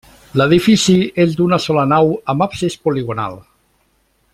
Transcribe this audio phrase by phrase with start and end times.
[0.41, 0.95] L'edifici
[1.25, 3.41] és d'una sola nau amb absis poligonal.